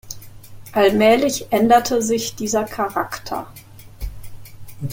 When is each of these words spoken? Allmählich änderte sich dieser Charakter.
Allmählich 0.71 1.45
änderte 1.51 2.01
sich 2.01 2.33
dieser 2.35 2.63
Charakter. 2.63 3.45